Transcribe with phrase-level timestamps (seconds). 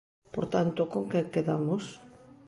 [0.33, 1.83] Por tanto, ¿con que quedamos?